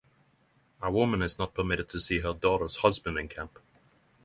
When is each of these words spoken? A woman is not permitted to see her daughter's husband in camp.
A 0.81 0.91
woman 0.91 1.21
is 1.21 1.37
not 1.37 1.53
permitted 1.53 1.87
to 1.89 1.99
see 1.99 2.21
her 2.21 2.33
daughter's 2.33 2.77
husband 2.77 3.19
in 3.19 3.27
camp. 3.27 3.59